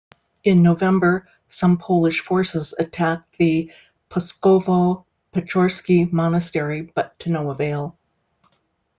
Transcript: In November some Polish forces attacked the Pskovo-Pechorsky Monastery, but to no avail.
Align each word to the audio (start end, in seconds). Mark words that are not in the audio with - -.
In 0.43 0.63
November 0.63 1.27
some 1.47 1.77
Polish 1.77 2.21
forces 2.21 2.73
attacked 2.79 3.37
the 3.37 3.71
Pskovo-Pechorsky 4.09 6.11
Monastery, 6.11 6.81
but 6.81 7.19
to 7.19 7.29
no 7.29 7.51
avail. 7.51 7.95